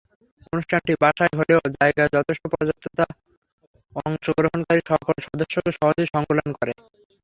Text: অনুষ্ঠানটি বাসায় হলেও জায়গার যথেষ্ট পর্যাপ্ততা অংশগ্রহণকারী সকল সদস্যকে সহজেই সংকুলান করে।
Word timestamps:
অনুষ্ঠানটি 0.47 0.93
বাসায় 1.03 1.33
হলেও 1.39 1.59
জায়গার 1.75 2.13
যথেষ্ট 2.15 2.43
পর্যাপ্ততা 2.53 3.05
অংশগ্রহণকারী 4.01 4.81
সকল 4.91 5.15
সদস্যকে 5.27 5.71
সহজেই 5.77 6.11
সংকুলান 6.13 6.49
করে। 6.57 6.73